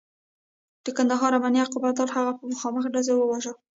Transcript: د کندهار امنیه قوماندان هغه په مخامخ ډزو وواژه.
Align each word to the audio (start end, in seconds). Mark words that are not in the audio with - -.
د 0.85 0.87
کندهار 0.97 1.31
امنیه 1.39 1.65
قوماندان 1.73 2.09
هغه 2.15 2.31
په 2.37 2.43
مخامخ 2.51 2.83
ډزو 2.93 3.13
وواژه. 3.17 3.53